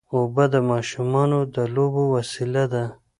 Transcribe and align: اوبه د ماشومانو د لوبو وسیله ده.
اوبه 0.15 0.45
د 0.53 0.55
ماشومانو 0.71 1.39
د 1.55 1.55
لوبو 1.75 2.03
وسیله 2.15 2.63
ده. 2.73 2.85